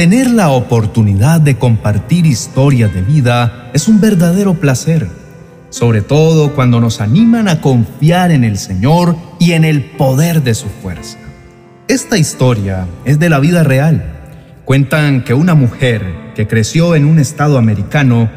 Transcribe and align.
Tener 0.00 0.30
la 0.30 0.48
oportunidad 0.48 1.42
de 1.42 1.58
compartir 1.58 2.24
historias 2.24 2.94
de 2.94 3.02
vida 3.02 3.68
es 3.74 3.86
un 3.86 4.00
verdadero 4.00 4.54
placer, 4.54 5.06
sobre 5.68 6.00
todo 6.00 6.54
cuando 6.54 6.80
nos 6.80 7.02
animan 7.02 7.48
a 7.48 7.60
confiar 7.60 8.30
en 8.30 8.42
el 8.42 8.56
Señor 8.56 9.14
y 9.38 9.52
en 9.52 9.66
el 9.66 9.84
poder 9.84 10.42
de 10.42 10.54
su 10.54 10.68
fuerza. 10.68 11.18
Esta 11.86 12.16
historia 12.16 12.86
es 13.04 13.18
de 13.18 13.28
la 13.28 13.40
vida 13.40 13.62
real. 13.62 14.02
Cuentan 14.64 15.22
que 15.22 15.34
una 15.34 15.54
mujer 15.54 16.32
que 16.34 16.48
creció 16.48 16.94
en 16.94 17.04
un 17.04 17.18
estado 17.18 17.58
americano, 17.58 18.30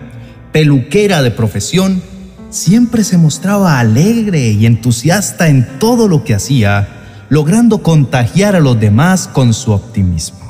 peluquera 0.52 1.22
de 1.22 1.32
profesión, 1.32 2.04
siempre 2.50 3.06
se 3.06 3.18
mostraba 3.18 3.80
alegre 3.80 4.50
y 4.50 4.66
entusiasta 4.66 5.48
en 5.48 5.80
todo 5.80 6.10
lo 6.10 6.26
que 6.26 6.36
hacía, 6.36 6.90
logrando 7.30 7.78
contagiar 7.84 8.54
a 8.54 8.60
los 8.60 8.78
demás 8.78 9.30
con 9.30 9.54
su 9.54 9.72
optimismo. 9.72 10.43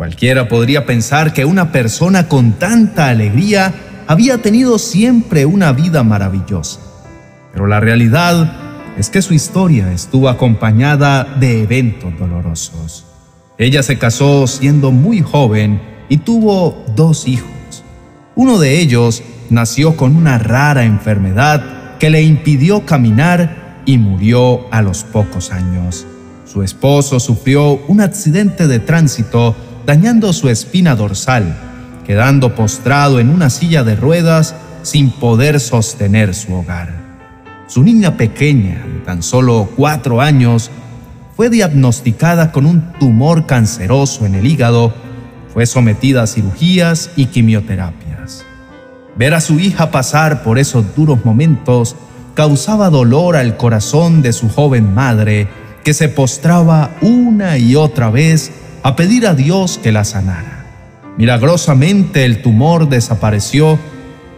Cualquiera 0.00 0.48
podría 0.48 0.86
pensar 0.86 1.34
que 1.34 1.44
una 1.44 1.72
persona 1.72 2.26
con 2.26 2.52
tanta 2.52 3.08
alegría 3.08 3.74
había 4.06 4.38
tenido 4.38 4.78
siempre 4.78 5.44
una 5.44 5.72
vida 5.72 6.02
maravillosa, 6.02 6.80
pero 7.52 7.66
la 7.66 7.80
realidad 7.80 8.94
es 8.96 9.10
que 9.10 9.20
su 9.20 9.34
historia 9.34 9.92
estuvo 9.92 10.30
acompañada 10.30 11.24
de 11.38 11.64
eventos 11.64 12.18
dolorosos. 12.18 13.04
Ella 13.58 13.82
se 13.82 13.98
casó 13.98 14.46
siendo 14.46 14.90
muy 14.90 15.20
joven 15.20 15.82
y 16.08 16.16
tuvo 16.16 16.82
dos 16.96 17.28
hijos. 17.28 17.84
Uno 18.34 18.58
de 18.58 18.80
ellos 18.80 19.22
nació 19.50 19.98
con 19.98 20.16
una 20.16 20.38
rara 20.38 20.84
enfermedad 20.84 21.98
que 21.98 22.08
le 22.08 22.22
impidió 22.22 22.86
caminar 22.86 23.82
y 23.84 23.98
murió 23.98 24.66
a 24.72 24.80
los 24.80 25.04
pocos 25.04 25.52
años. 25.52 26.06
Su 26.46 26.62
esposo 26.62 27.20
sufrió 27.20 27.74
un 27.86 28.00
accidente 28.00 28.66
de 28.66 28.78
tránsito 28.78 29.54
dañando 29.86 30.32
su 30.32 30.48
espina 30.48 30.94
dorsal, 30.96 31.56
quedando 32.06 32.54
postrado 32.54 33.20
en 33.20 33.30
una 33.30 33.50
silla 33.50 33.84
de 33.84 33.96
ruedas 33.96 34.54
sin 34.82 35.10
poder 35.10 35.60
sostener 35.60 36.34
su 36.34 36.54
hogar. 36.54 36.92
Su 37.66 37.82
niña 37.82 38.16
pequeña, 38.16 38.84
de 38.84 39.00
tan 39.00 39.22
solo 39.22 39.68
cuatro 39.76 40.20
años, 40.20 40.70
fue 41.36 41.50
diagnosticada 41.50 42.52
con 42.52 42.66
un 42.66 42.92
tumor 42.98 43.46
canceroso 43.46 44.26
en 44.26 44.34
el 44.34 44.46
hígado, 44.46 44.92
fue 45.52 45.66
sometida 45.66 46.22
a 46.22 46.26
cirugías 46.26 47.10
y 47.16 47.26
quimioterapias. 47.26 48.44
Ver 49.16 49.34
a 49.34 49.40
su 49.40 49.58
hija 49.60 49.90
pasar 49.90 50.42
por 50.42 50.58
esos 50.58 50.94
duros 50.96 51.24
momentos 51.24 51.96
causaba 52.34 52.90
dolor 52.90 53.36
al 53.36 53.56
corazón 53.56 54.22
de 54.22 54.32
su 54.32 54.48
joven 54.48 54.94
madre, 54.94 55.48
que 55.84 55.94
se 55.94 56.08
postraba 56.08 56.90
una 57.00 57.56
y 57.58 57.76
otra 57.76 58.10
vez 58.10 58.52
a 58.82 58.96
pedir 58.96 59.26
a 59.26 59.34
Dios 59.34 59.78
que 59.82 59.92
la 59.92 60.04
sanara. 60.04 60.64
Milagrosamente 61.16 62.24
el 62.24 62.42
tumor 62.42 62.88
desapareció 62.88 63.78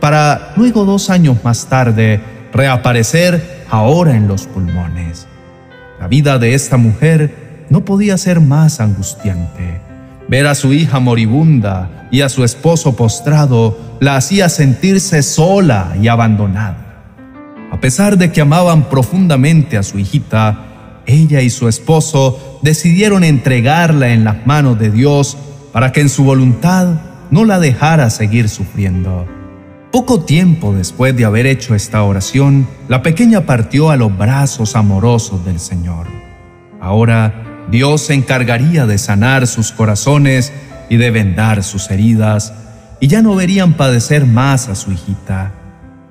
para 0.00 0.52
luego 0.56 0.84
dos 0.84 1.10
años 1.10 1.44
más 1.44 1.66
tarde 1.66 2.20
reaparecer 2.52 3.64
ahora 3.70 4.16
en 4.16 4.26
los 4.26 4.46
pulmones. 4.46 5.26
La 6.00 6.08
vida 6.08 6.38
de 6.38 6.54
esta 6.54 6.76
mujer 6.76 7.64
no 7.70 7.84
podía 7.84 8.18
ser 8.18 8.40
más 8.40 8.80
angustiante. 8.80 9.80
Ver 10.28 10.46
a 10.46 10.54
su 10.54 10.72
hija 10.72 10.98
moribunda 10.98 12.08
y 12.10 12.22
a 12.22 12.28
su 12.28 12.42
esposo 12.44 12.96
postrado 12.96 13.78
la 14.00 14.16
hacía 14.16 14.48
sentirse 14.48 15.22
sola 15.22 15.94
y 16.00 16.08
abandonada. 16.08 17.04
A 17.70 17.80
pesar 17.80 18.18
de 18.18 18.32
que 18.32 18.40
amaban 18.40 18.88
profundamente 18.88 19.78
a 19.78 19.82
su 19.82 19.98
hijita, 19.98 20.71
ella 21.06 21.40
y 21.40 21.50
su 21.50 21.68
esposo 21.68 22.60
decidieron 22.62 23.24
entregarla 23.24 24.10
en 24.10 24.24
las 24.24 24.46
manos 24.46 24.78
de 24.78 24.90
Dios 24.90 25.36
para 25.72 25.92
que 25.92 26.00
en 26.00 26.08
su 26.08 26.24
voluntad 26.24 27.00
no 27.30 27.44
la 27.44 27.58
dejara 27.58 28.10
seguir 28.10 28.48
sufriendo. 28.48 29.26
Poco 29.90 30.20
tiempo 30.20 30.72
después 30.74 31.16
de 31.16 31.24
haber 31.24 31.46
hecho 31.46 31.74
esta 31.74 32.02
oración, 32.02 32.66
la 32.88 33.02
pequeña 33.02 33.46
partió 33.46 33.90
a 33.90 33.96
los 33.96 34.16
brazos 34.16 34.76
amorosos 34.76 35.44
del 35.44 35.60
Señor. 35.60 36.06
Ahora 36.80 37.64
Dios 37.70 38.02
se 38.02 38.14
encargaría 38.14 38.86
de 38.86 38.98
sanar 38.98 39.46
sus 39.46 39.72
corazones 39.72 40.52
y 40.88 40.96
de 40.96 41.10
vendar 41.10 41.62
sus 41.62 41.90
heridas, 41.90 42.52
y 43.00 43.08
ya 43.08 43.22
no 43.22 43.34
verían 43.34 43.74
padecer 43.74 44.26
más 44.26 44.68
a 44.68 44.74
su 44.74 44.92
hijita. 44.92 45.52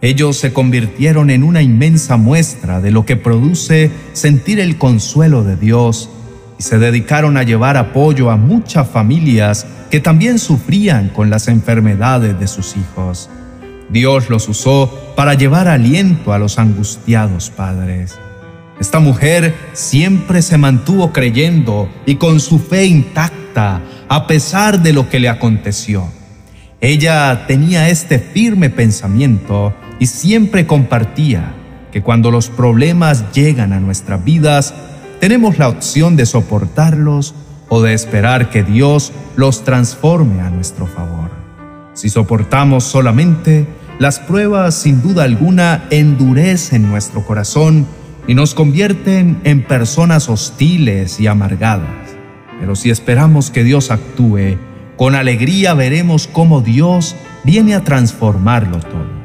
Ellos 0.02 0.38
se 0.38 0.52
convirtieron 0.52 1.30
en 1.30 1.44
una 1.44 1.62
inmensa 1.62 2.18
muestra 2.18 2.82
de 2.82 2.90
lo 2.90 3.06
que 3.06 3.18
produce 3.18 3.92
sentir 4.14 4.60
el 4.60 4.80
consuelo 4.80 5.44
de 5.44 5.56
Dios 5.56 6.10
y 6.58 6.64
se 6.64 6.80
dedicaron 6.80 7.38
a 7.38 7.44
llevar 7.44 7.78
apoyo 7.78 8.32
a 8.32 8.36
muchas 8.36 8.90
familias 8.90 9.68
que 9.92 10.00
también 10.00 10.40
sufrían 10.40 11.10
con 11.10 11.30
las 11.30 11.48
enfermedades 11.48 12.40
de 12.40 12.48
sus 12.48 12.76
hijos. 12.78 13.30
Dios 13.92 14.32
los 14.32 14.50
usó 14.50 14.92
para 15.16 15.36
llevar 15.36 15.68
aliento 15.68 16.34
a 16.34 16.40
los 16.40 16.58
angustiados 16.58 17.52
padres. 17.52 18.18
Esta 18.80 19.00
mujer 19.00 19.54
siempre 19.74 20.42
se 20.42 20.58
mantuvo 20.58 21.14
creyendo 21.14 21.88
y 22.08 22.16
con 22.16 22.40
su 22.40 22.58
fe 22.58 22.86
intacta 22.86 23.82
a 24.10 24.26
pesar 24.26 24.82
de 24.82 24.94
lo 24.94 25.10
que 25.10 25.20
le 25.20 25.30
aconteció. 25.30 26.08
Ella 26.80 27.46
tenía 27.46 27.90
este 27.90 28.18
firme 28.18 28.72
pensamiento 28.72 29.76
y 30.02 30.08
siempre 30.08 30.66
compartía 30.66 31.54
que 31.92 32.02
cuando 32.02 32.32
los 32.32 32.50
problemas 32.50 33.32
llegan 33.34 33.72
a 33.72 33.80
nuestras 33.80 34.26
vidas, 34.26 34.74
tenemos 35.20 35.60
la 35.60 35.70
opción 35.70 36.16
de 36.16 36.26
soportarlos 36.26 37.36
o 37.70 37.84
de 37.84 37.94
esperar 37.94 38.50
que 38.50 38.64
Dios 38.64 39.14
los 39.36 39.64
transforme 39.64 40.42
a 40.42 40.50
nuestro 40.50 40.88
favor. 40.88 41.30
Si 41.94 42.10
soportamos 42.10 42.84
solamente, 42.84 43.68
las 44.00 44.18
pruebas 44.18 44.74
sin 44.74 45.04
duda 45.04 45.24
alguna 45.24 45.84
endurecen 45.92 46.90
nuestro 46.90 47.24
corazón 47.24 47.86
y 48.28 48.34
nos 48.34 48.56
convierten 48.56 49.40
en 49.44 49.62
personas 49.64 50.30
hostiles 50.30 51.20
y 51.20 51.28
amargadas. 51.28 52.16
Pero 52.60 52.76
si 52.76 52.90
esperamos 52.90 53.52
que 53.52 53.64
Dios 53.64 53.92
actúe, 53.92 54.58
con 54.98 55.14
alegría 55.14 55.76
veremos 55.76 56.26
cómo 56.26 56.62
Dios 56.62 57.16
viene 57.44 57.76
a 57.76 57.84
transformarlo 57.84 58.80
todo. 58.80 59.21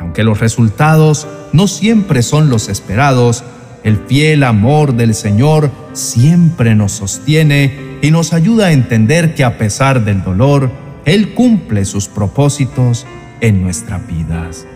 Aunque 0.00 0.24
los 0.24 0.40
resultados 0.40 1.26
no 1.52 1.66
siempre 1.66 2.22
son 2.22 2.50
los 2.50 2.68
esperados, 2.68 3.44
el 3.84 3.96
fiel 3.96 4.42
amor 4.42 4.94
del 4.94 5.14
Señor 5.14 5.70
siempre 5.92 6.74
nos 6.74 6.92
sostiene 6.92 7.98
y 8.02 8.10
nos 8.10 8.32
ayuda 8.32 8.66
a 8.66 8.72
entender 8.72 9.34
que 9.34 9.44
a 9.44 9.58
pesar 9.58 10.04
del 10.04 10.22
dolor, 10.22 10.70
Él 11.04 11.34
cumple 11.34 11.84
sus 11.84 12.08
propósitos 12.08 13.06
en 13.40 13.62
nuestras 13.62 14.06
vidas. 14.06 14.66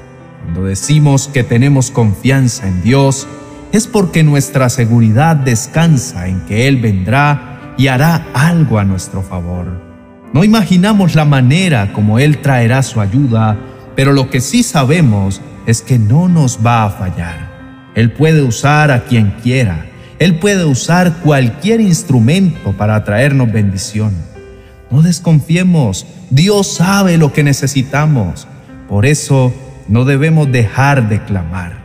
Cuando 0.43 0.65
decimos 0.65 1.28
que 1.28 1.44
tenemos 1.44 1.91
confianza 1.91 2.66
en 2.66 2.82
Dios, 2.82 3.27
es 3.72 3.87
porque 3.87 4.22
nuestra 4.22 4.69
seguridad 4.69 5.37
descansa 5.37 6.28
en 6.28 6.41
que 6.47 6.69
Él 6.69 6.81
vendrá 6.81 7.75
y 7.78 7.87
hará 7.87 8.27
algo 8.34 8.78
a 8.78 8.84
nuestro 8.84 9.22
favor. 9.22 9.66
No 10.32 10.44
imaginamos 10.44 11.15
la 11.15 11.25
manera 11.25 11.93
como 11.93 12.19
Él 12.19 12.38
traerá 12.38 12.82
su 12.82 13.00
ayuda, 13.00 13.56
pero 13.95 14.13
lo 14.13 14.31
que 14.31 14.41
sí 14.41 14.63
sabemos 14.63 15.41
es 15.67 15.83
que 15.83 15.99
no 15.99 16.29
nos 16.29 16.65
va 16.65 16.85
a 16.85 16.91
fallar. 16.91 17.91
Él 17.95 18.13
puede 18.13 18.43
usar 18.43 18.91
a 18.91 19.05
quien 19.05 19.35
quiera. 19.43 19.87
Él 20.19 20.39
puede 20.39 20.65
usar 20.65 21.19
cualquier 21.23 21.81
instrumento 21.81 22.73
para 22.73 23.05
traernos 23.05 23.53
bendición. 23.53 24.15
No 24.91 25.03
desconfiemos, 25.03 26.07
Dios 26.31 26.75
sabe 26.75 27.19
lo 27.19 27.33
que 27.33 27.43
necesitamos. 27.43 28.47
Por 28.89 29.07
eso 29.07 29.53
no 29.89 30.05
debemos 30.05 30.51
dejar 30.51 31.09
de 31.09 31.23
clamar. 31.25 31.83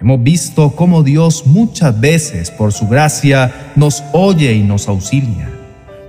Hemos 0.00 0.22
visto 0.22 0.74
cómo 0.76 1.02
Dios 1.02 1.46
muchas 1.46 1.98
veces, 1.98 2.50
por 2.50 2.72
su 2.72 2.88
gracia, 2.88 3.72
nos 3.76 4.02
oye 4.12 4.52
y 4.52 4.62
nos 4.62 4.88
auxilia. 4.88 5.48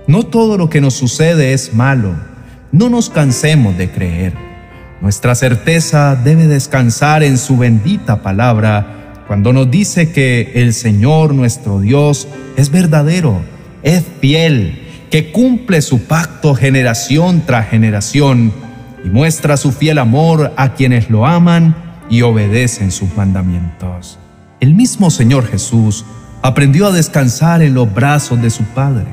No 0.06 0.24
todo 0.24 0.58
lo 0.58 0.68
que 0.68 0.80
nos 0.80 0.94
sucede 0.94 1.52
es 1.52 1.72
malo. 1.72 2.14
No 2.72 2.90
nos 2.90 3.08
cansemos 3.08 3.78
de 3.78 3.90
creer. 3.90 4.45
Nuestra 5.00 5.34
certeza 5.34 6.16
debe 6.16 6.46
descansar 6.46 7.22
en 7.22 7.38
su 7.38 7.58
bendita 7.58 8.22
palabra 8.22 9.24
cuando 9.26 9.52
nos 9.52 9.70
dice 9.70 10.12
que 10.12 10.52
el 10.54 10.72
Señor 10.72 11.34
nuestro 11.34 11.80
Dios 11.80 12.28
es 12.56 12.70
verdadero, 12.70 13.42
es 13.82 14.04
fiel, 14.20 14.82
que 15.10 15.32
cumple 15.32 15.82
su 15.82 16.04
pacto 16.04 16.54
generación 16.54 17.42
tras 17.46 17.68
generación 17.68 18.52
y 19.04 19.08
muestra 19.08 19.56
su 19.56 19.72
fiel 19.72 19.98
amor 19.98 20.52
a 20.56 20.74
quienes 20.74 21.10
lo 21.10 21.26
aman 21.26 21.76
y 22.08 22.22
obedecen 22.22 22.90
sus 22.90 23.14
mandamientos. 23.16 24.18
El 24.60 24.74
mismo 24.74 25.10
Señor 25.10 25.46
Jesús 25.46 26.04
aprendió 26.42 26.86
a 26.86 26.92
descansar 26.92 27.62
en 27.62 27.74
los 27.74 27.92
brazos 27.92 28.40
de 28.40 28.50
su 28.50 28.64
Padre. 28.64 29.06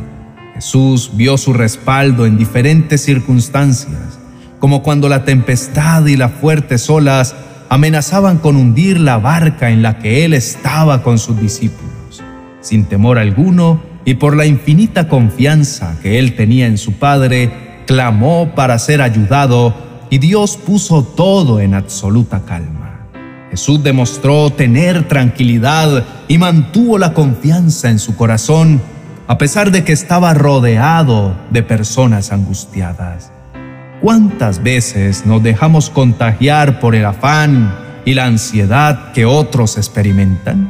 Jesús 0.53 1.11
vio 1.15 1.37
su 1.37 1.53
respaldo 1.53 2.25
en 2.25 2.37
diferentes 2.37 3.01
circunstancias, 3.01 4.19
como 4.63 4.81
cuando 4.81 5.09
la 5.09 5.25
tempestad 5.25 6.05
y 6.05 6.15
las 6.15 6.31
fuertes 6.31 6.89
olas 6.89 7.35
amenazaban 7.67 8.37
con 8.37 8.55
hundir 8.55 8.97
la 8.97 9.17
barca 9.17 9.71
en 9.71 9.81
la 9.81 9.99
que 9.99 10.23
Él 10.23 10.33
estaba 10.33 11.03
con 11.03 11.19
sus 11.19 11.37
discípulos. 11.37 12.23
Sin 12.61 12.85
temor 12.85 13.19
alguno, 13.19 13.81
y 14.05 14.13
por 14.13 14.37
la 14.37 14.45
infinita 14.45 15.09
confianza 15.09 15.97
que 16.01 16.17
él 16.17 16.37
tenía 16.37 16.65
en 16.65 16.77
su 16.77 16.93
Padre, 16.93 17.81
clamó 17.87 18.55
para 18.55 18.79
ser 18.79 19.01
ayudado 19.01 19.75
y 20.09 20.19
Dios 20.19 20.55
puso 20.55 21.03
todo 21.03 21.59
en 21.59 21.73
absoluta 21.73 22.43
calma. 22.45 23.09
Jesús 23.51 23.83
demostró 23.83 24.49
tener 24.49 25.09
tranquilidad 25.09 26.05
y 26.29 26.37
mantuvo 26.37 26.97
la 26.97 27.13
confianza 27.13 27.89
en 27.89 27.99
su 27.99 28.15
corazón 28.15 28.81
a 29.27 29.37
pesar 29.37 29.71
de 29.71 29.83
que 29.83 29.91
estaba 29.91 30.33
rodeado 30.33 31.35
de 31.49 31.63
personas 31.63 32.31
angustiadas. 32.31 33.33
¿Cuántas 34.03 34.61
veces 34.61 35.25
nos 35.25 35.41
dejamos 35.41 35.89
contagiar 35.89 36.81
por 36.81 36.93
el 36.93 37.05
afán 37.05 37.73
y 38.03 38.15
la 38.15 38.25
ansiedad 38.25 39.13
que 39.13 39.23
otros 39.23 39.77
experimentan? 39.77 40.69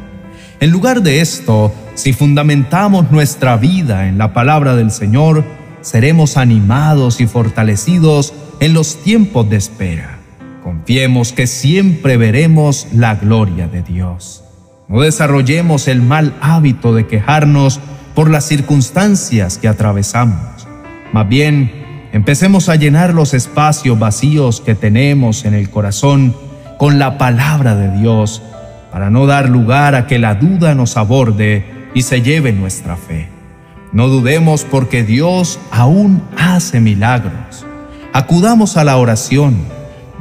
En 0.60 0.70
lugar 0.70 1.02
de 1.02 1.20
esto, 1.20 1.74
si 1.96 2.12
fundamentamos 2.12 3.10
nuestra 3.10 3.56
vida 3.56 4.06
en 4.06 4.18
la 4.18 4.32
palabra 4.32 4.76
del 4.76 4.92
Señor, 4.92 5.42
seremos 5.80 6.36
animados 6.36 7.20
y 7.20 7.26
fortalecidos 7.26 8.32
en 8.60 8.72
los 8.72 9.02
tiempos 9.02 9.50
de 9.50 9.56
espera. 9.56 10.20
Confiemos 10.62 11.32
que 11.32 11.48
siempre 11.48 12.16
veremos 12.16 12.86
la 12.92 13.16
gloria 13.16 13.66
de 13.66 13.82
Dios. 13.82 14.44
No 14.86 15.00
desarrollemos 15.00 15.88
el 15.88 16.02
mal 16.02 16.36
hábito 16.40 16.94
de 16.94 17.08
quejarnos 17.08 17.80
por 18.14 18.30
las 18.30 18.46
circunstancias 18.46 19.58
que 19.58 19.66
atravesamos. 19.66 20.68
Más 21.12 21.28
bien, 21.28 21.83
empecemos 22.14 22.68
a 22.68 22.76
llenar 22.76 23.12
los 23.12 23.34
espacios 23.34 23.98
vacíos 23.98 24.60
que 24.60 24.76
tenemos 24.76 25.44
en 25.44 25.52
el 25.52 25.68
corazón 25.68 26.36
con 26.78 27.00
la 27.00 27.18
palabra 27.18 27.74
de 27.74 27.90
Dios 27.98 28.40
para 28.92 29.10
no 29.10 29.26
dar 29.26 29.48
lugar 29.48 29.96
a 29.96 30.06
que 30.06 30.20
la 30.20 30.36
duda 30.36 30.76
nos 30.76 30.96
aborde 30.96 31.88
y 31.92 32.02
se 32.02 32.22
lleve 32.22 32.52
nuestra 32.52 32.96
fe. 32.96 33.28
No 33.92 34.06
dudemos 34.06 34.62
porque 34.62 35.02
Dios 35.02 35.58
aún 35.72 36.22
hace 36.38 36.78
milagros. 36.78 37.66
Acudamos 38.12 38.76
a 38.76 38.84
la 38.84 38.96
oración. 38.96 39.56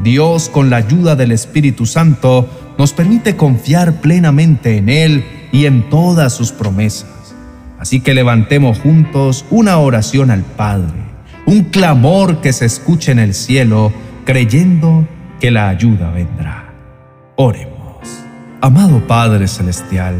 Dios, 0.02 0.50
con 0.50 0.72
la 0.72 0.78
ayuda 0.78 1.16
del 1.16 1.32
Espíritu 1.32 1.86
Santo, 1.86 2.50
nos 2.80 2.94
permite 2.94 3.36
confiar 3.36 4.02
plenamente 4.02 4.78
en 4.78 4.90
Él 4.90 5.26
y 5.52 5.68
en 5.68 5.88
todas 5.92 6.34
sus 6.34 6.52
promesas. 6.52 7.36
Así 7.80 8.00
que 8.00 8.16
levantemos 8.16 8.80
juntos 8.80 9.46
una 9.52 9.78
oración 9.78 10.32
al 10.32 10.42
Padre, 10.42 11.13
un 11.46 11.64
clamor 11.66 12.42
que 12.42 12.54
se 12.54 12.66
escuche 12.66 13.12
en 13.12 13.20
el 13.20 13.34
cielo, 13.34 13.92
creyendo 14.26 15.08
que 15.40 15.52
la 15.52 15.70
ayuda 15.70 16.12
vendrá. 16.12 16.74
Oremos. 17.36 17.74
Amado 18.62 19.06
Padre 19.08 19.48
Celestial, 19.48 20.16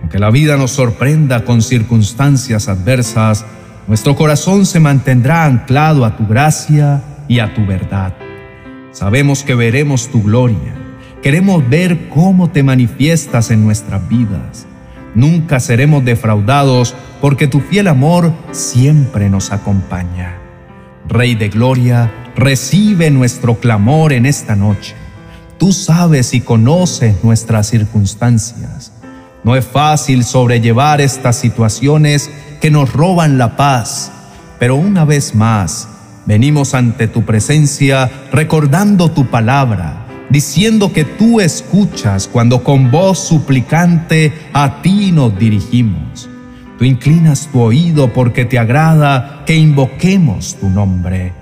aunque 0.00 0.18
la 0.18 0.30
vida 0.30 0.56
nos 0.56 0.72
sorprenda 0.72 1.44
con 1.44 1.62
circunstancias 1.62 2.68
adversas, 2.68 3.44
nuestro 3.86 4.16
corazón 4.16 4.66
se 4.66 4.80
mantendrá 4.80 5.44
anclado 5.44 6.04
a 6.04 6.16
tu 6.16 6.26
gracia 6.26 7.02
y 7.28 7.38
a 7.38 7.54
tu 7.54 7.64
verdad. 7.64 8.14
Sabemos 8.92 9.44
que 9.44 9.54
veremos 9.54 10.08
tu 10.08 10.22
gloria. 10.22 10.74
Queremos 11.22 11.68
ver 11.68 12.08
cómo 12.08 12.50
te 12.50 12.62
manifiestas 12.62 13.50
en 13.50 13.64
nuestras 13.64 14.08
vidas 14.08 14.66
Nunca 15.14 15.58
seremos 15.58 16.04
defraudados 16.04 16.94
porque 17.20 17.48
tu 17.48 17.60
fiel 17.60 17.88
amor 17.88 18.32
siempre 18.52 19.28
nos 19.28 19.52
acompaña. 19.52 20.39
Rey 21.10 21.34
de 21.34 21.48
Gloria, 21.48 22.08
recibe 22.36 23.10
nuestro 23.10 23.58
clamor 23.58 24.12
en 24.12 24.26
esta 24.26 24.54
noche. 24.54 24.94
Tú 25.58 25.72
sabes 25.72 26.32
y 26.34 26.40
conoces 26.40 27.24
nuestras 27.24 27.66
circunstancias. 27.66 28.92
No 29.42 29.56
es 29.56 29.66
fácil 29.66 30.22
sobrellevar 30.22 31.00
estas 31.00 31.34
situaciones 31.34 32.30
que 32.60 32.70
nos 32.70 32.92
roban 32.92 33.38
la 33.38 33.56
paz, 33.56 34.12
pero 34.60 34.76
una 34.76 35.04
vez 35.04 35.34
más 35.34 35.88
venimos 36.26 36.74
ante 36.74 37.08
tu 37.08 37.24
presencia 37.24 38.08
recordando 38.30 39.10
tu 39.10 39.26
palabra 39.26 40.06
diciendo 40.30 40.92
que 40.92 41.04
tú 41.04 41.40
escuchas 41.40 42.28
cuando 42.28 42.62
con 42.62 42.92
voz 42.92 43.18
suplicante 43.18 44.32
a 44.52 44.80
ti 44.80 45.10
nos 45.10 45.36
dirigimos. 45.36 46.29
Tú 46.80 46.86
inclinas 46.86 47.50
tu 47.52 47.60
oído 47.60 48.10
porque 48.14 48.46
te 48.46 48.58
agrada 48.58 49.42
que 49.44 49.54
invoquemos 49.54 50.56
tu 50.58 50.70
nombre. 50.70 51.34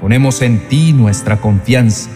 Ponemos 0.00 0.42
en 0.42 0.68
ti 0.68 0.92
nuestra 0.92 1.40
confianza. 1.40 2.08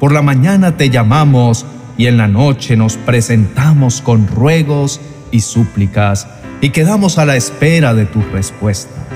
Por 0.00 0.10
la 0.10 0.20
mañana 0.20 0.76
te 0.76 0.90
llamamos 0.90 1.64
y 1.96 2.08
en 2.08 2.16
la 2.16 2.26
noche 2.26 2.76
nos 2.76 2.96
presentamos 2.96 4.00
con 4.00 4.26
ruegos 4.26 5.00
y 5.30 5.42
súplicas 5.42 6.26
y 6.60 6.70
quedamos 6.70 7.16
a 7.18 7.26
la 7.26 7.36
espera 7.36 7.94
de 7.94 8.06
tus 8.06 8.28
respuestas. 8.32 9.06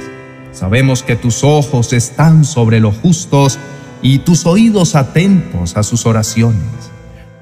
Sabemos 0.52 1.02
que 1.02 1.16
tus 1.16 1.42
ojos 1.42 1.92
están 1.92 2.44
sobre 2.44 2.78
los 2.78 2.96
justos 2.98 3.58
y 4.02 4.18
tus 4.18 4.46
oídos 4.46 4.94
atentos 4.94 5.76
a 5.76 5.82
sus 5.82 6.06
oraciones. 6.06 6.62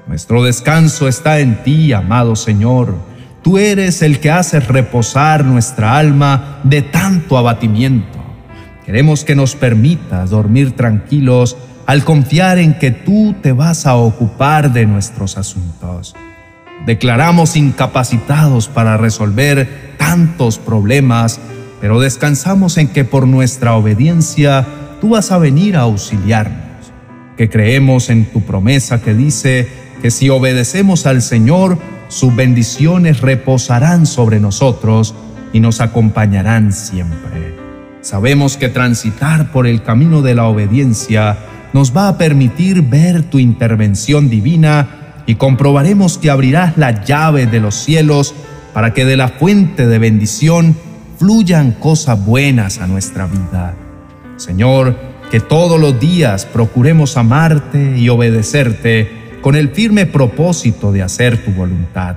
Nuestro 0.07 0.41
descanso 0.41 1.07
está 1.07 1.41
en 1.41 1.61
ti, 1.61 1.93
amado 1.93 2.35
Señor. 2.35 3.12
Tú 3.43 3.57
eres 3.57 4.01
el 4.01 4.19
que 4.19 4.31
haces 4.31 4.67
reposar 4.69 5.43
nuestra 5.43 5.97
alma 5.97 6.59
de 6.63 6.81
tanto 6.81 7.37
abatimiento. 7.37 8.23
Queremos 8.85 9.25
que 9.25 9.35
nos 9.35 9.55
permitas 9.55 10.29
dormir 10.29 10.71
tranquilos 10.71 11.57
al 11.85 12.05
confiar 12.05 12.57
en 12.57 12.79
que 12.79 12.91
tú 12.91 13.35
te 13.41 13.51
vas 13.51 13.85
a 13.85 13.95
ocupar 13.95 14.71
de 14.71 14.85
nuestros 14.85 15.37
asuntos. 15.37 16.15
Declaramos 16.85 17.57
incapacitados 17.57 18.69
para 18.69 18.95
resolver 18.95 19.95
tantos 19.97 20.57
problemas, 20.57 21.39
pero 21.81 21.99
descansamos 21.99 22.77
en 22.77 22.87
que 22.87 23.03
por 23.03 23.27
nuestra 23.27 23.75
obediencia 23.75 24.65
tú 25.01 25.09
vas 25.09 25.31
a 25.31 25.37
venir 25.37 25.75
a 25.75 25.81
auxiliarnos, 25.81 26.93
que 27.35 27.49
creemos 27.49 28.09
en 28.09 28.25
tu 28.25 28.41
promesa 28.41 29.01
que 29.01 29.13
dice 29.13 29.67
que 30.01 30.11
si 30.11 30.29
obedecemos 30.29 31.05
al 31.05 31.21
Señor, 31.21 31.77
sus 32.07 32.35
bendiciones 32.35 33.21
reposarán 33.21 34.05
sobre 34.05 34.39
nosotros 34.39 35.15
y 35.51 35.59
nos 35.59 35.81
acompañarán 35.81 36.73
siempre. 36.73 37.55
Sabemos 38.01 38.57
que 38.57 38.69
transitar 38.69 39.51
por 39.51 39.65
el 39.65 39.81
camino 39.83 40.21
de 40.21 40.35
la 40.35 40.45
obediencia 40.45 41.37
nos 41.73 41.95
va 41.95 42.07
a 42.07 42.17
permitir 42.17 42.81
ver 42.81 43.23
tu 43.23 43.39
intervención 43.39 44.29
divina 44.29 45.23
y 45.25 45.35
comprobaremos 45.35 46.17
que 46.17 46.29
abrirás 46.29 46.77
la 46.77 47.03
llave 47.03 47.47
de 47.47 47.59
los 47.59 47.75
cielos 47.75 48.35
para 48.73 48.93
que 48.93 49.05
de 49.05 49.17
la 49.17 49.29
fuente 49.29 49.87
de 49.87 49.99
bendición 49.99 50.75
fluyan 51.17 51.71
cosas 51.71 52.23
buenas 52.25 52.79
a 52.79 52.87
nuestra 52.87 53.27
vida. 53.27 53.75
Señor, 54.35 54.97
que 55.31 55.39
todos 55.39 55.79
los 55.79 55.99
días 55.99 56.45
procuremos 56.45 57.17
amarte 57.17 57.97
y 57.97 58.09
obedecerte 58.09 59.22
con 59.43 59.53
el 59.55 59.69
firme 59.69 60.07
propósito 60.07 60.91
de 60.91 61.03
hacer 61.03 61.45
tu 61.45 61.51
voluntad. 61.51 62.15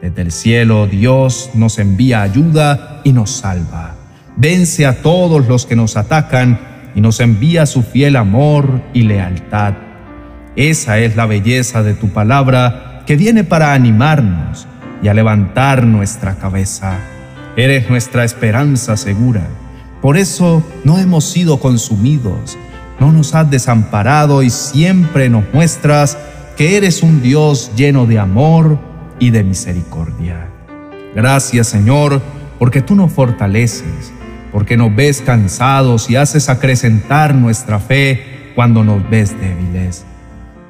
Desde 0.00 0.22
el 0.22 0.30
cielo 0.30 0.86
Dios 0.86 1.50
nos 1.54 1.80
envía 1.80 2.22
ayuda 2.22 3.00
y 3.02 3.12
nos 3.12 3.32
salva. 3.32 3.96
Vence 4.36 4.86
a 4.86 5.02
todos 5.02 5.48
los 5.48 5.66
que 5.66 5.74
nos 5.74 5.96
atacan 5.96 6.60
y 6.94 7.00
nos 7.00 7.18
envía 7.18 7.66
su 7.66 7.82
fiel 7.82 8.14
amor 8.14 8.80
y 8.94 9.02
lealtad. 9.02 9.74
Esa 10.54 11.00
es 11.00 11.16
la 11.16 11.26
belleza 11.26 11.82
de 11.82 11.94
tu 11.94 12.10
palabra 12.10 13.02
que 13.04 13.16
viene 13.16 13.42
para 13.42 13.74
animarnos 13.74 14.68
y 15.02 15.08
a 15.08 15.14
levantar 15.14 15.82
nuestra 15.84 16.36
cabeza. 16.36 17.00
Eres 17.56 17.90
nuestra 17.90 18.22
esperanza 18.22 18.96
segura 18.96 19.48
por 20.02 20.16
eso 20.16 20.64
no 20.82 20.98
hemos 20.98 21.24
sido 21.30 21.60
consumidos, 21.60 22.58
no 22.98 23.12
nos 23.12 23.36
has 23.36 23.48
desamparado 23.48 24.42
y 24.42 24.50
siempre 24.50 25.28
nos 25.28 25.44
muestras 25.54 26.18
que 26.62 26.76
eres 26.76 27.02
un 27.02 27.20
Dios 27.22 27.72
lleno 27.74 28.06
de 28.06 28.20
amor 28.20 28.78
y 29.18 29.30
de 29.30 29.42
misericordia. 29.42 30.46
Gracias 31.12 31.66
Señor, 31.66 32.22
porque 32.60 32.80
tú 32.80 32.94
nos 32.94 33.10
fortaleces, 33.10 34.12
porque 34.52 34.76
nos 34.76 34.94
ves 34.94 35.22
cansados 35.22 36.08
y 36.08 36.14
haces 36.14 36.48
acrecentar 36.48 37.34
nuestra 37.34 37.80
fe 37.80 38.52
cuando 38.54 38.84
nos 38.84 39.10
ves 39.10 39.34
débiles. 39.40 40.04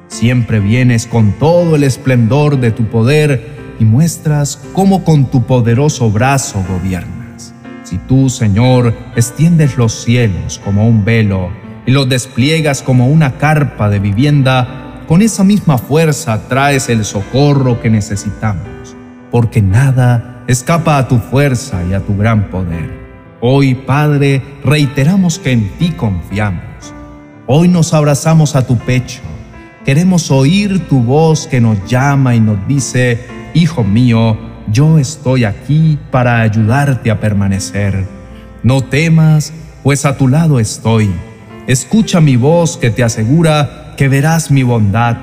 Siempre 0.07 0.59
vienes 0.59 1.05
con 1.05 1.33
todo 1.33 1.75
el 1.75 1.83
esplendor 1.83 2.59
de 2.59 2.71
tu 2.71 2.85
poder 2.85 3.75
y 3.79 3.85
muestras 3.85 4.59
cómo 4.73 5.03
con 5.03 5.29
tu 5.29 5.43
poderoso 5.43 6.09
brazo 6.09 6.65
gobiernas. 6.67 7.53
Si 7.83 7.99
tú, 7.99 8.31
Señor, 8.31 8.95
extiendes 9.15 9.77
los 9.77 9.93
cielos 9.93 10.59
como 10.65 10.87
un 10.87 11.05
velo 11.05 11.51
y 11.85 11.91
los 11.91 12.09
despliegas 12.09 12.81
como 12.81 13.09
una 13.09 13.37
carpa 13.37 13.91
de 13.91 13.99
vivienda, 13.99 14.82
con 15.07 15.21
esa 15.21 15.43
misma 15.43 15.77
fuerza 15.77 16.47
traes 16.47 16.89
el 16.89 17.05
socorro 17.05 17.81
que 17.81 17.89
necesitamos, 17.89 18.95
porque 19.31 19.61
nada 19.61 20.43
escapa 20.47 20.97
a 20.97 21.07
tu 21.07 21.19
fuerza 21.19 21.83
y 21.89 21.93
a 21.93 21.99
tu 21.99 22.15
gran 22.17 22.49
poder. 22.49 23.03
Hoy, 23.41 23.75
Padre, 23.75 24.41
reiteramos 24.63 25.39
que 25.39 25.51
en 25.51 25.69
ti 25.77 25.91
confiamos. 25.91 26.93
Hoy 27.45 27.67
nos 27.67 27.93
abrazamos 27.93 28.55
a 28.55 28.65
tu 28.65 28.77
pecho. 28.77 29.21
Queremos 29.85 30.31
oír 30.31 30.87
tu 30.87 31.01
voz 31.01 31.47
que 31.47 31.59
nos 31.59 31.77
llama 31.85 32.35
y 32.35 32.39
nos 32.39 32.65
dice, 32.67 33.25
Hijo 33.53 33.83
mío, 33.83 34.37
yo 34.71 34.97
estoy 34.97 35.43
aquí 35.43 35.99
para 36.09 36.41
ayudarte 36.41 37.11
a 37.11 37.19
permanecer. 37.19 38.07
No 38.63 38.81
temas, 38.81 39.51
pues 39.83 40.05
a 40.05 40.17
tu 40.17 40.29
lado 40.29 40.59
estoy. 40.59 41.11
Escucha 41.67 42.21
mi 42.21 42.37
voz 42.37 42.77
que 42.77 42.89
te 42.89 43.03
asegura 43.03 43.82
que 43.95 44.07
verás 44.07 44.51
mi 44.51 44.63
bondad. 44.63 45.17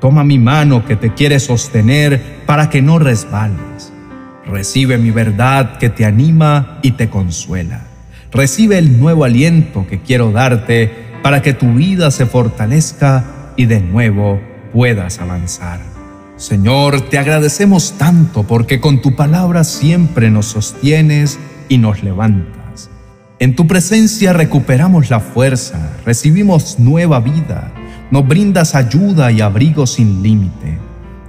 Toma 0.00 0.24
mi 0.24 0.38
mano 0.38 0.84
que 0.84 0.96
te 0.96 1.14
quiere 1.14 1.40
sostener 1.40 2.42
para 2.46 2.70
que 2.70 2.82
no 2.82 2.98
resbales. 2.98 3.92
Recibe 4.46 4.98
mi 4.98 5.10
verdad 5.10 5.78
que 5.78 5.90
te 5.90 6.04
anima 6.04 6.78
y 6.82 6.92
te 6.92 7.08
consuela. 7.08 7.82
Recibe 8.32 8.78
el 8.78 8.98
nuevo 8.98 9.24
aliento 9.24 9.86
que 9.88 10.00
quiero 10.00 10.32
darte 10.32 10.90
para 11.22 11.42
que 11.42 11.52
tu 11.52 11.74
vida 11.74 12.10
se 12.10 12.26
fortalezca 12.26 13.24
y 13.56 13.66
de 13.66 13.80
nuevo 13.80 14.40
puedas 14.72 15.20
avanzar. 15.20 15.80
Señor, 16.36 17.02
te 17.02 17.18
agradecemos 17.18 17.98
tanto 17.98 18.44
porque 18.44 18.80
con 18.80 19.02
tu 19.02 19.14
palabra 19.14 19.62
siempre 19.62 20.30
nos 20.30 20.46
sostienes 20.46 21.38
y 21.68 21.78
nos 21.78 22.02
levantas. 22.02 22.88
En 23.38 23.54
tu 23.56 23.66
presencia 23.66 24.32
recuperamos 24.32 25.10
la 25.10 25.20
fuerza, 25.20 25.92
recibimos 26.04 26.78
nueva 26.78 27.20
vida, 27.20 27.72
nos 28.10 28.26
brindas 28.26 28.74
ayuda 28.74 29.30
y 29.30 29.40
abrigo 29.40 29.86
sin 29.86 30.22
límite. 30.22 30.78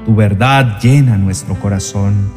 Tu 0.06 0.16
verdad 0.16 0.80
llena 0.82 1.18
nuestro 1.18 1.56
corazón. 1.56 2.32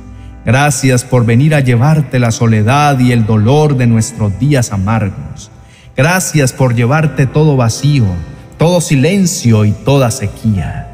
Gracias 0.44 1.04
por 1.04 1.24
venir 1.24 1.54
a 1.54 1.60
llevarte 1.60 2.18
la 2.18 2.30
soledad 2.30 2.98
y 2.98 3.12
el 3.12 3.24
dolor 3.24 3.76
de 3.76 3.86
nuestros 3.86 4.38
días 4.38 4.72
amargos. 4.72 5.50
Gracias 5.96 6.52
por 6.52 6.74
llevarte 6.74 7.26
todo 7.26 7.56
vacío, 7.56 8.04
todo 8.58 8.82
silencio 8.82 9.64
y 9.64 9.72
toda 9.72 10.10
sequía. 10.10 10.90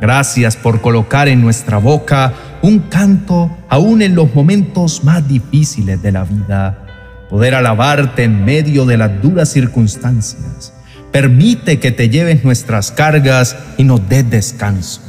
Gracias 0.00 0.56
por 0.56 0.80
colocar 0.80 1.28
en 1.28 1.40
nuestra 1.40 1.78
boca 1.78 2.34
un 2.62 2.80
canto 2.80 3.50
aún 3.68 4.02
en 4.02 4.14
los 4.14 4.34
momentos 4.34 5.04
más 5.04 5.26
difíciles 5.26 6.02
de 6.02 6.12
la 6.12 6.24
vida. 6.24 6.86
Poder 7.30 7.54
alabarte 7.54 8.24
en 8.24 8.44
medio 8.44 8.84
de 8.84 8.98
las 8.98 9.22
duras 9.22 9.48
circunstancias. 9.48 10.74
Permite 11.12 11.80
que 11.80 11.90
te 11.90 12.08
lleves 12.08 12.44
nuestras 12.44 12.92
cargas 12.92 13.56
y 13.76 13.84
nos 13.84 14.08
des 14.08 14.28
descanso. 14.30 15.02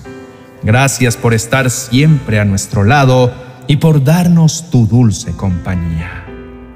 Gracias 0.63 1.17
por 1.17 1.33
estar 1.33 1.69
siempre 1.69 2.39
a 2.39 2.45
nuestro 2.45 2.83
lado 2.83 3.33
y 3.67 3.77
por 3.77 4.03
darnos 4.03 4.69
tu 4.69 4.87
dulce 4.87 5.31
compañía. 5.31 6.25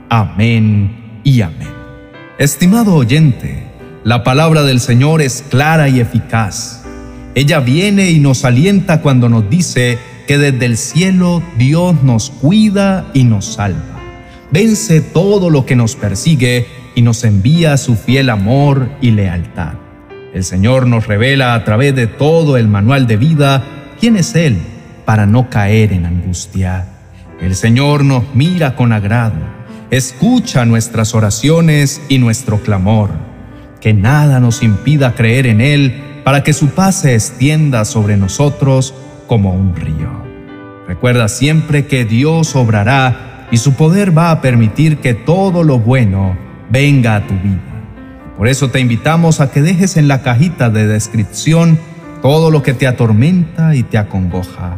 Amén 0.10 1.22
y 1.24 1.42
amén. 1.42 1.74
Estimado 2.38 2.94
oyente, 2.94 3.68
la 4.04 4.24
palabra 4.24 4.64
del 4.64 4.80
Señor 4.80 5.22
es 5.22 5.44
clara 5.50 5.90
y 5.90 6.00
eficaz 6.00 6.86
ella 7.36 7.60
viene 7.60 8.12
y 8.12 8.20
nos 8.20 8.46
alienta 8.46 9.02
cuando 9.02 9.28
nos 9.28 9.50
dice 9.50 10.00
que 10.26 10.38
desde 10.38 10.66
el 10.66 10.78
cielo 10.78 11.44
Dios 11.58 12.02
nos 12.02 12.30
cuida 12.30 13.12
y 13.14 13.26
nos 13.26 13.56
salva. 13.56 14.00
Vence 14.52 15.02
todo 15.02 15.50
lo 15.50 15.66
que 15.66 15.76
nos 15.76 15.98
persigue 15.98 16.66
y 16.96 17.02
nos 17.02 17.24
envía 17.24 17.78
su 17.78 17.96
fiel 17.96 18.30
amor 18.30 18.90
y 19.02 19.12
lealtad. 19.12 19.74
El 20.34 20.44
Señor 20.44 20.88
nos 20.88 21.08
revela 21.08 21.54
a 21.54 21.64
través 21.64 21.96
de 21.96 22.08
todo 22.08 22.58
el 22.58 22.68
manual 22.68 23.06
de 23.06 23.18
vida 23.18 23.64
quién 24.00 24.18
es 24.18 24.36
Él 24.36 24.58
para 25.06 25.26
no 25.26 25.50
caer 25.50 25.94
en 25.94 26.06
angustia. 26.06 26.88
El 27.40 27.56
Señor 27.56 28.04
nos 28.04 28.34
mira 28.34 28.76
con 28.76 28.94
agrado, 28.94 29.36
escucha 29.92 30.66
nuestras 30.66 31.14
oraciones 31.14 32.02
y 32.10 32.18
nuestro 32.18 32.62
clamor. 32.62 33.12
Que 33.82 33.94
nada 33.94 34.40
nos 34.40 34.64
impida 34.64 35.14
creer 35.14 35.46
en 35.46 35.62
Él 35.62 36.22
para 36.24 36.44
que 36.44 36.54
su 36.54 36.70
paz 36.70 37.02
se 37.02 37.14
extienda 37.14 37.86
sobre 37.86 38.18
nosotros 38.18 38.94
como 39.28 39.54
un 39.54 39.76
río. 39.76 40.26
Recuerda 40.88 41.28
siempre 41.28 41.86
que 41.86 42.06
Dios 42.06 42.56
obrará 42.56 43.48
y 43.52 43.58
su 43.58 43.74
poder 43.74 44.18
va 44.18 44.32
a 44.32 44.42
permitir 44.42 44.98
que 44.98 45.14
todo 45.14 45.64
lo 45.64 45.80
bueno 45.80 46.45
venga 46.70 47.16
a 47.16 47.28
tu 47.28 47.34
vida. 47.36 47.62
Por 48.38 48.48
eso 48.48 48.70
te 48.70 48.80
invitamos 48.80 49.40
a 49.40 49.52
que 49.52 49.62
dejes 49.62 49.98
en 49.98 50.08
la 50.08 50.22
cajita 50.22 50.70
de 50.70 50.88
descripción 50.88 51.80
todo 52.22 52.52
lo 52.52 52.64
que 52.64 52.74
te 52.74 52.88
atormenta 52.88 53.76
y 53.76 53.84
te 53.84 53.98
acongoja. 53.98 54.78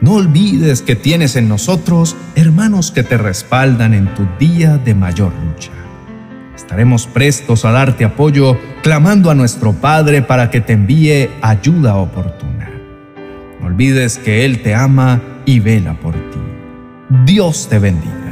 No 0.00 0.14
olvides 0.14 0.82
que 0.82 0.96
tienes 0.96 1.34
en 1.34 1.48
nosotros 1.48 2.16
hermanos 2.34 2.90
que 2.90 3.02
te 3.02 3.16
respaldan 3.16 3.94
en 3.94 4.12
tu 4.14 4.26
día 4.38 4.76
de 4.76 4.94
mayor 4.94 5.32
lucha. 5.44 5.70
Estaremos 6.54 7.06
prestos 7.06 7.64
a 7.64 7.72
darte 7.72 8.04
apoyo, 8.04 8.58
clamando 8.82 9.30
a 9.30 9.34
nuestro 9.34 9.72
Padre 9.72 10.22
para 10.22 10.50
que 10.50 10.60
te 10.60 10.74
envíe 10.74 11.30
ayuda 11.42 11.96
oportuna. 11.96 12.70
No 13.60 13.66
olvides 13.66 14.18
que 14.18 14.44
Él 14.44 14.62
te 14.62 14.74
ama 14.74 15.20
y 15.46 15.60
vela 15.60 15.94
por 15.94 16.14
ti. 16.14 16.38
Dios 17.24 17.68
te 17.68 17.78
bendiga. 17.78 18.23